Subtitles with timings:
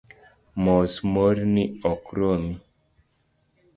[0.63, 2.53] Mos moorni ok romi